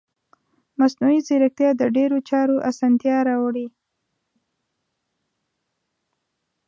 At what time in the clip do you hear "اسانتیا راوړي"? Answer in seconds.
2.69-3.67